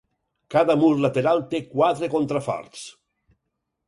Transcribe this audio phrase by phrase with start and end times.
[0.53, 2.87] Cada mur lateral té quatre contraforts.